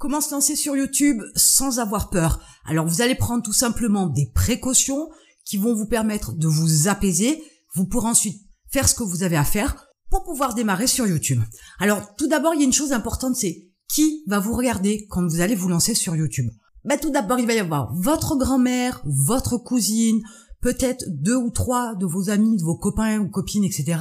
[0.00, 2.40] Comment se lancer sur YouTube sans avoir peur?
[2.64, 5.10] Alors vous allez prendre tout simplement des précautions
[5.44, 7.44] qui vont vous permettre de vous apaiser.
[7.74, 8.40] Vous pourrez ensuite
[8.70, 11.42] faire ce que vous avez à faire pour pouvoir démarrer sur YouTube.
[11.80, 15.28] Alors tout d'abord, il y a une chose importante, c'est qui va vous regarder quand
[15.28, 16.48] vous allez vous lancer sur YouTube
[16.82, 20.22] ben, Tout d'abord, il va y avoir votre grand-mère, votre cousine,
[20.62, 23.98] peut-être deux ou trois de vos amis, de vos copains ou copines, etc.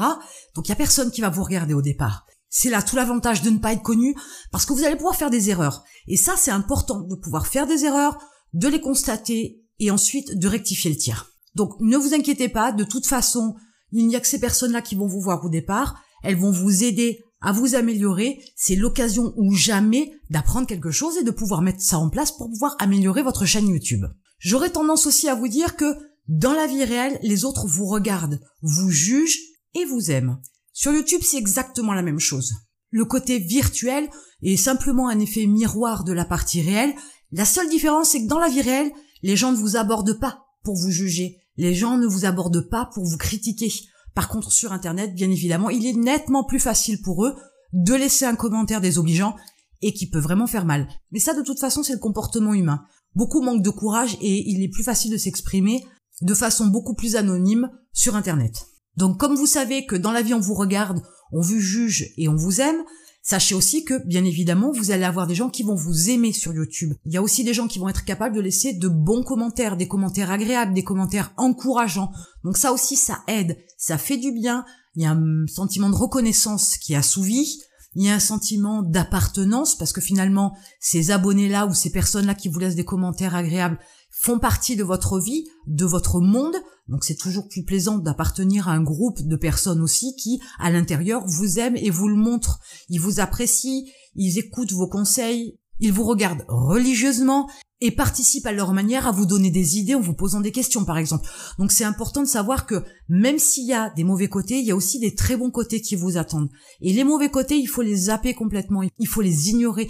[0.55, 2.25] Donc il y a personne qui va vous regarder au départ.
[2.49, 4.15] C'est là tout l'avantage de ne pas être connu
[4.51, 5.83] parce que vous allez pouvoir faire des erreurs.
[6.07, 8.17] Et ça, c'est important de pouvoir faire des erreurs,
[8.53, 11.31] de les constater et ensuite de rectifier le tir.
[11.55, 13.55] Donc ne vous inquiétez pas, de toute façon,
[13.91, 16.01] il n'y a que ces personnes-là qui vont vous voir au départ.
[16.23, 18.41] Elles vont vous aider à vous améliorer.
[18.55, 22.49] C'est l'occasion ou jamais d'apprendre quelque chose et de pouvoir mettre ça en place pour
[22.49, 24.05] pouvoir améliorer votre chaîne YouTube.
[24.39, 25.95] J'aurais tendance aussi à vous dire que
[26.27, 29.39] dans la vie réelle, les autres vous regardent, vous jugent
[29.75, 30.39] et vous aiment.
[30.79, 32.53] Sur YouTube, c'est exactement la même chose.
[32.89, 34.09] Le côté virtuel
[34.41, 36.95] est simplement un effet miroir de la partie réelle.
[37.33, 38.89] La seule différence, c'est que dans la vie réelle,
[39.21, 41.35] les gens ne vous abordent pas pour vous juger.
[41.57, 43.69] Les gens ne vous abordent pas pour vous critiquer.
[44.15, 47.35] Par contre, sur Internet, bien évidemment, il est nettement plus facile pour eux
[47.73, 49.35] de laisser un commentaire désobligeant
[49.81, 50.87] et qui peut vraiment faire mal.
[51.11, 52.85] Mais ça, de toute façon, c'est le comportement humain.
[53.15, 55.85] Beaucoup manquent de courage et il est plus facile de s'exprimer
[56.21, 58.65] de façon beaucoup plus anonyme sur Internet.
[58.99, 62.27] Donc comme vous savez que dans la vie on vous regarde, on vous juge et
[62.27, 62.83] on vous aime,
[63.21, 66.53] sachez aussi que bien évidemment vous allez avoir des gens qui vont vous aimer sur
[66.53, 66.93] YouTube.
[67.05, 69.77] Il y a aussi des gens qui vont être capables de laisser de bons commentaires,
[69.77, 72.11] des commentaires agréables, des commentaires encourageants.
[72.43, 75.95] Donc ça aussi ça aide, ça fait du bien, il y a un sentiment de
[75.95, 77.61] reconnaissance qui est assouvi,
[77.95, 82.49] il y a un sentiment d'appartenance parce que finalement ces abonnés-là ou ces personnes-là qui
[82.49, 83.79] vous laissent des commentaires agréables
[84.11, 86.55] font partie de votre vie, de votre monde.
[86.87, 91.23] Donc c'est toujours plus plaisant d'appartenir à un groupe de personnes aussi qui, à l'intérieur,
[91.25, 92.59] vous aiment et vous le montrent.
[92.89, 97.49] Ils vous apprécient, ils écoutent vos conseils, ils vous regardent religieusement
[97.81, 100.85] et participent à leur manière à vous donner des idées en vous posant des questions,
[100.85, 101.29] par exemple.
[101.57, 104.71] Donc c'est important de savoir que même s'il y a des mauvais côtés, il y
[104.71, 106.49] a aussi des très bons côtés qui vous attendent.
[106.81, 109.89] Et les mauvais côtés, il faut les zapper complètement, il faut les ignorer.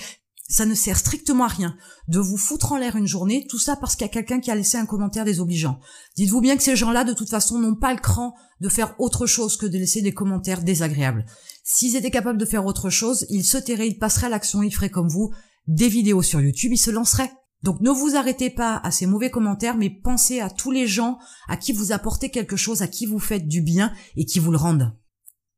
[0.51, 1.77] Ça ne sert strictement à rien
[2.07, 4.49] de vous foutre en l'air une journée, tout ça parce qu'il y a quelqu'un qui
[4.49, 5.79] a laissé un commentaire désobligeant.
[6.15, 9.27] Dites-vous bien que ces gens-là, de toute façon, n'ont pas le cran de faire autre
[9.27, 11.25] chose que de laisser des commentaires désagréables.
[11.63, 14.73] S'ils étaient capables de faire autre chose, ils se tairaient, ils passeraient à l'action, ils
[14.73, 15.31] feraient comme vous,
[15.67, 17.31] des vidéos sur YouTube, ils se lanceraient.
[17.63, 21.19] Donc ne vous arrêtez pas à ces mauvais commentaires, mais pensez à tous les gens
[21.47, 24.51] à qui vous apportez quelque chose, à qui vous faites du bien et qui vous
[24.51, 24.93] le rendent.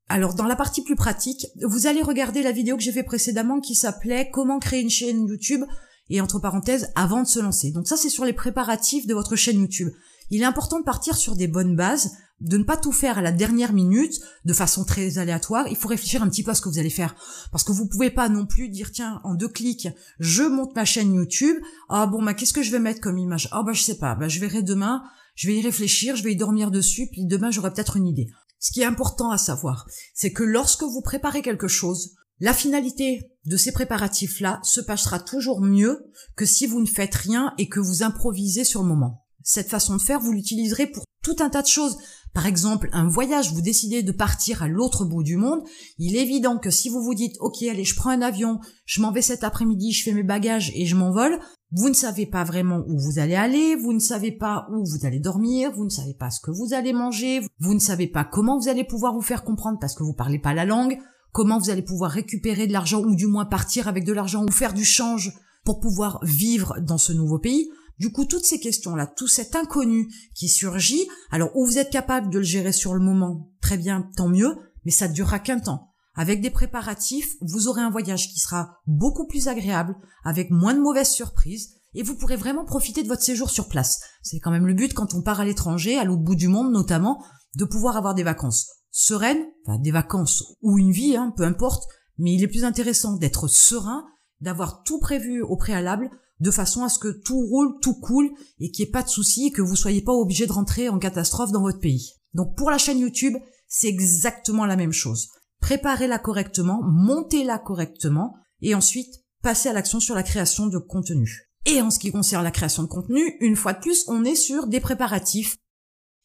[0.10, 3.62] Alors dans la partie plus pratique, vous allez regarder la vidéo que j'ai fait précédemment
[3.62, 5.64] qui s'appelait Comment créer une chaîne YouTube
[6.10, 7.72] et entre parenthèses avant de se lancer.
[7.72, 9.94] Donc ça c'est sur les préparatifs de votre chaîne YouTube.
[10.30, 12.12] Il est important de partir sur des bonnes bases,
[12.42, 15.68] de ne pas tout faire à la dernière minute de façon très aléatoire.
[15.68, 17.16] Il faut réfléchir un petit peu à ce que vous allez faire
[17.52, 19.88] parce que vous pouvez pas non plus dire tiens en deux clics
[20.20, 21.56] je monte ma chaîne YouTube.
[21.90, 23.48] Ah bon bah qu'est-ce que je vais mettre comme image?
[23.52, 24.16] Ah bah je sais pas.
[24.16, 25.04] Bah je verrai demain.
[25.36, 28.28] Je vais y réfléchir, je vais y dormir dessus, puis demain j'aurai peut-être une idée.
[28.60, 33.32] Ce qui est important à savoir, c'est que lorsque vous préparez quelque chose, la finalité
[33.46, 37.80] de ces préparatifs-là se passera toujours mieux que si vous ne faites rien et que
[37.80, 39.26] vous improvisez sur le moment.
[39.44, 41.98] Cette façon de faire, vous l'utiliserez pour tout un tas de choses.
[42.34, 45.62] Par exemple, un voyage, vous décidez de partir à l'autre bout du monde.
[45.98, 49.02] Il est évident que si vous vous dites, OK, allez, je prends un avion, je
[49.02, 51.40] m'en vais cet après-midi, je fais mes bagages et je m'envole,
[51.72, 55.06] vous ne savez pas vraiment où vous allez aller, vous ne savez pas où vous
[55.06, 58.24] allez dormir, vous ne savez pas ce que vous allez manger, vous ne savez pas
[58.24, 60.98] comment vous allez pouvoir vous faire comprendre parce que vous parlez pas la langue,
[61.34, 64.52] comment vous allez pouvoir récupérer de l'argent ou du moins partir avec de l'argent ou
[64.52, 67.70] faire du change pour pouvoir vivre dans ce nouveau pays.
[68.02, 72.32] Du coup, toutes ces questions-là, tout cet inconnu qui surgit, alors où vous êtes capable
[72.32, 75.60] de le gérer sur le moment, très bien, tant mieux, mais ça ne durera qu'un
[75.60, 75.94] temps.
[76.16, 80.80] Avec des préparatifs, vous aurez un voyage qui sera beaucoup plus agréable, avec moins de
[80.80, 84.02] mauvaises surprises, et vous pourrez vraiment profiter de votre séjour sur place.
[84.24, 86.72] C'est quand même le but quand on part à l'étranger, à l'autre bout du monde
[86.72, 87.24] notamment,
[87.56, 91.84] de pouvoir avoir des vacances sereines, enfin des vacances ou une vie, hein, peu importe,
[92.18, 94.08] mais il est plus intéressant d'être serein,
[94.40, 96.10] d'avoir tout prévu au préalable,
[96.42, 99.10] de façon à ce que tout roule, tout coule, et qu'il n'y ait pas de
[99.10, 102.16] soucis, et que vous soyez pas obligé de rentrer en catastrophe dans votre pays.
[102.34, 105.30] Donc pour la chaîne YouTube, c'est exactement la même chose
[105.62, 111.48] préparez-la correctement, montez-la correctement, et ensuite passez à l'action sur la création de contenu.
[111.66, 114.36] Et en ce qui concerne la création de contenu, une fois de plus, on est
[114.36, 115.58] sur des préparatifs.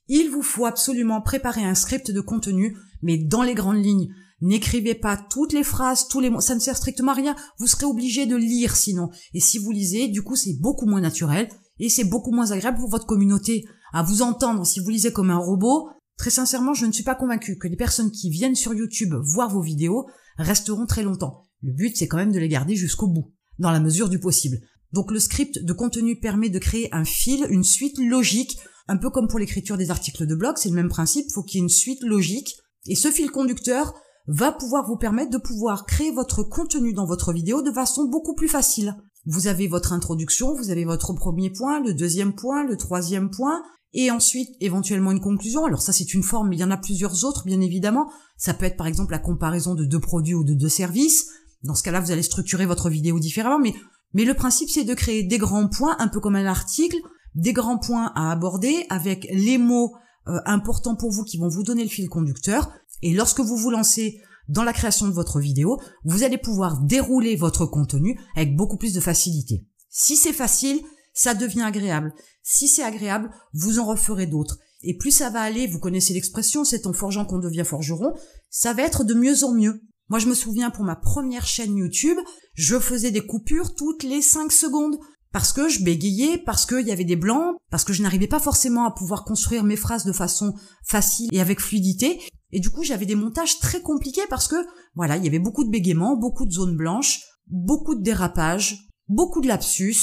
[0.09, 4.09] Il vous faut absolument préparer un script de contenu, mais dans les grandes lignes.
[4.41, 7.37] N'écrivez pas toutes les phrases, tous les mots, ça ne sert strictement à rien.
[7.59, 9.09] Vous serez obligé de lire sinon.
[9.33, 11.49] Et si vous lisez, du coup, c'est beaucoup moins naturel
[11.79, 14.67] et c'est beaucoup moins agréable pour votre communauté à vous entendre.
[14.67, 17.77] Si vous lisez comme un robot, Très sincèrement, je ne suis pas convaincue que les
[17.77, 20.06] personnes qui viennent sur YouTube voir vos vidéos
[20.38, 21.43] resteront très longtemps.
[21.62, 23.33] Le but, c'est quand même de les garder jusqu'au bout.
[23.59, 24.59] dans la mesure du possible.
[24.93, 29.09] Donc le script de contenu permet de créer un fil, une suite logique, un peu
[29.09, 31.65] comme pour l'écriture des articles de blog, c'est le même principe, faut qu'il y ait
[31.65, 32.55] une suite logique.
[32.87, 33.94] Et ce fil conducteur
[34.26, 38.34] va pouvoir vous permettre de pouvoir créer votre contenu dans votre vidéo de façon beaucoup
[38.34, 38.96] plus facile.
[39.25, 43.62] Vous avez votre introduction, vous avez votre premier point, le deuxième point, le troisième point,
[43.93, 45.64] et ensuite éventuellement une conclusion.
[45.64, 48.11] Alors ça c'est une forme, mais il y en a plusieurs autres bien évidemment.
[48.37, 51.28] Ça peut être par exemple la comparaison de deux produits ou de deux services.
[51.62, 53.75] Dans ce cas-là, vous allez structurer votre vidéo différemment, mais
[54.12, 56.96] mais le principe c'est de créer des grands points, un peu comme un article,
[57.34, 59.94] des grands points à aborder avec les mots
[60.28, 62.70] euh, importants pour vous qui vont vous donner le fil conducteur.
[63.03, 67.37] Et lorsque vous vous lancez dans la création de votre vidéo, vous allez pouvoir dérouler
[67.37, 69.67] votre contenu avec beaucoup plus de facilité.
[69.89, 70.81] Si c'est facile,
[71.15, 72.13] ça devient agréable.
[72.43, 74.59] Si c'est agréable, vous en referez d'autres.
[74.83, 78.13] Et plus ça va aller, vous connaissez l'expression, c'est en forgeant qu'on devient forgeron,
[78.51, 79.81] ça va être de mieux en mieux.
[80.09, 82.19] Moi, je me souviens pour ma première chaîne YouTube,
[82.55, 84.97] je faisais des coupures toutes les 5 secondes
[85.33, 88.39] parce que je bégayais, parce qu'il y avait des blancs, parce que je n'arrivais pas
[88.39, 90.55] forcément à pouvoir construire mes phrases de façon
[90.85, 92.21] facile et avec fluidité.
[92.53, 94.57] Et du coup, j'avais des montages très compliqués parce que,
[94.95, 99.41] voilà, il y avait beaucoup de bégaiements, beaucoup de zones blanches, beaucoup de dérapages, beaucoup
[99.41, 99.97] de lapsus.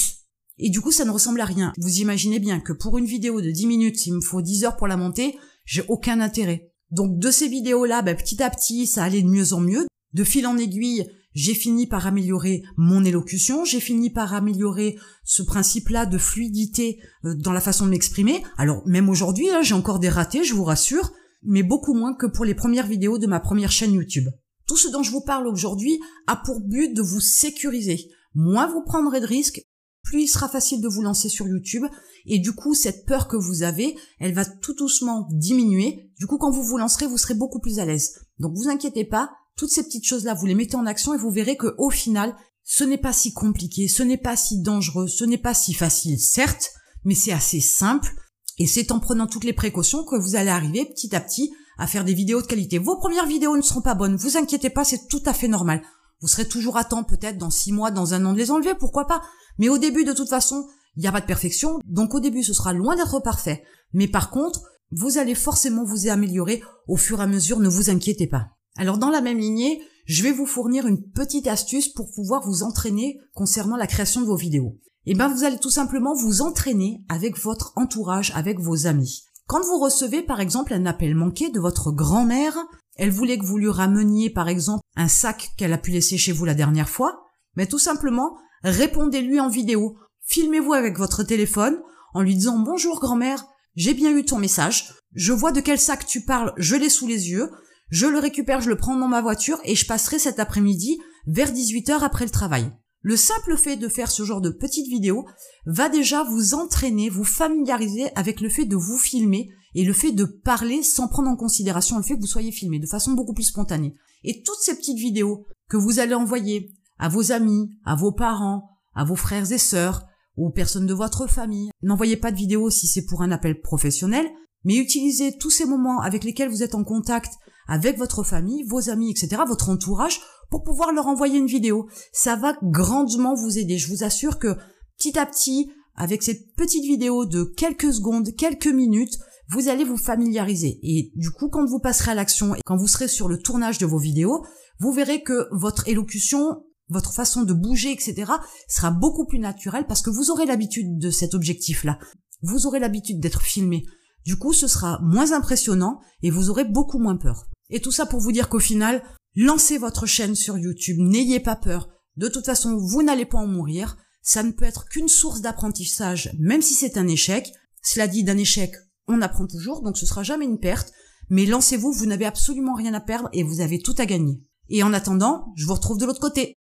[0.58, 1.72] Et du coup, ça ne ressemble à rien.
[1.78, 4.76] Vous imaginez bien que pour une vidéo de 10 minutes, il me faut 10 heures
[4.76, 6.70] pour la monter, j'ai aucun intérêt.
[6.90, 9.86] Donc de ces vidéos-là, ben, petit à petit, ça allait de mieux en mieux.
[10.12, 15.42] De fil en aiguille, j'ai fini par améliorer mon élocution, j'ai fini par améliorer ce
[15.42, 18.44] principe-là de fluidité euh, dans la façon de m'exprimer.
[18.56, 21.12] Alors même aujourd'hui, hein, j'ai encore des ratés, je vous rassure,
[21.44, 24.28] mais beaucoup moins que pour les premières vidéos de ma première chaîne YouTube.
[24.66, 28.10] Tout ce dont je vous parle aujourd'hui a pour but de vous sécuriser.
[28.34, 29.62] Moins vous prendrez de risques,
[30.02, 31.84] plus il sera facile de vous lancer sur YouTube.
[32.26, 36.10] Et du coup, cette peur que vous avez, elle va tout doucement diminuer.
[36.18, 38.14] Du coup, quand vous vous lancerez, vous serez beaucoup plus à l'aise.
[38.38, 41.30] Donc vous inquiétez pas, toutes ces petites choses-là, vous les mettez en action et vous
[41.30, 45.24] verrez que au final, ce n'est pas si compliqué, ce n'est pas si dangereux, ce
[45.24, 46.72] n'est pas si facile, certes,
[47.04, 48.14] mais c'est assez simple
[48.58, 51.86] et c'est en prenant toutes les précautions que vous allez arriver petit à petit à
[51.86, 52.78] faire des vidéos de qualité.
[52.78, 55.82] Vos premières vidéos ne seront pas bonnes, vous inquiétez pas, c'est tout à fait normal.
[56.20, 58.74] Vous serez toujours à temps peut-être dans six mois, dans un an de les enlever,
[58.78, 59.22] pourquoi pas.
[59.58, 60.66] Mais au début, de toute façon,
[60.96, 63.64] il n'y a pas de perfection, donc au début, ce sera loin d'être parfait.
[63.92, 64.62] Mais par contre,
[64.92, 68.46] vous allez forcément vous améliorer au fur et à mesure, ne vous inquiétez pas.
[68.76, 72.62] Alors dans la même lignée, je vais vous fournir une petite astuce pour pouvoir vous
[72.62, 77.02] entraîner concernant la création de vos vidéos eh ben vous allez tout simplement vous entraîner
[77.08, 79.24] avec votre entourage, avec vos amis.
[79.46, 82.56] Quand vous recevez par exemple un appel manqué de votre grand-mère,
[82.96, 86.32] elle voulait que vous lui rameniez par exemple un sac qu'elle a pu laisser chez
[86.32, 87.24] vous la dernière fois,
[87.56, 89.98] mais tout simplement répondez-lui en vidéo.
[90.26, 91.78] Filmez-vous avec votre téléphone
[92.14, 96.06] en lui disant bonjour grand-mère, j'ai bien eu ton message, je vois de quel sac
[96.06, 97.50] tu parles, je l'ai sous les yeux,
[97.90, 101.52] je le récupère, je le prends dans ma voiture et je passerai cet après-midi vers
[101.52, 102.72] 18h après le travail.
[103.06, 105.26] Le simple fait de faire ce genre de petite vidéo
[105.66, 110.12] va déjà vous entraîner, vous familiariser avec le fait de vous filmer et le fait
[110.12, 113.34] de parler sans prendre en considération le fait que vous soyez filmé de façon beaucoup
[113.34, 113.94] plus spontanée.
[114.24, 118.70] Et toutes ces petites vidéos que vous allez envoyer à vos amis, à vos parents,
[118.94, 120.06] à vos frères et sœurs,
[120.38, 124.26] aux personnes de votre famille, n'envoyez pas de vidéos si c'est pour un appel professionnel,
[124.64, 127.34] mais utilisez tous ces moments avec lesquels vous êtes en contact
[127.68, 130.20] avec votre famille, vos amis, etc., votre entourage,
[130.54, 131.88] pour pouvoir leur envoyer une vidéo.
[132.12, 133.76] Ça va grandement vous aider.
[133.76, 134.56] Je vous assure que
[134.96, 139.96] petit à petit, avec cette petite vidéo de quelques secondes, quelques minutes, vous allez vous
[139.96, 140.78] familiariser.
[140.84, 143.78] Et du coup, quand vous passerez à l'action et quand vous serez sur le tournage
[143.78, 144.46] de vos vidéos,
[144.78, 148.30] vous verrez que votre élocution, votre façon de bouger, etc.,
[148.68, 151.98] sera beaucoup plus naturelle parce que vous aurez l'habitude de cet objectif-là.
[152.42, 153.82] Vous aurez l'habitude d'être filmé.
[154.24, 157.48] Du coup, ce sera moins impressionnant et vous aurez beaucoup moins peur.
[157.70, 159.02] Et tout ça pour vous dire qu'au final,
[159.36, 161.88] lancez votre chaîne sur YouTube, n'ayez pas peur.
[162.16, 163.96] De toute façon, vous n'allez pas en mourir.
[164.22, 167.52] Ça ne peut être qu'une source d'apprentissage, même si c'est un échec.
[167.82, 168.74] Cela dit, d'un échec,
[169.06, 170.92] on apprend toujours, donc ce sera jamais une perte.
[171.28, 174.42] Mais lancez-vous, vous n'avez absolument rien à perdre et vous avez tout à gagner.
[174.68, 176.56] Et en attendant, je vous retrouve de l'autre côté.